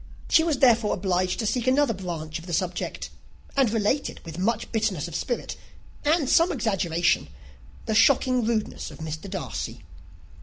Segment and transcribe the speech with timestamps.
[0.29, 3.11] She was therefore obliged to seek another branch of the subject,
[3.55, 5.55] and related, with much bitterness of spirit,
[6.03, 7.27] and some exaggeration,
[7.85, 9.29] the shocking rudeness of Mr.
[9.29, 9.83] Darcy.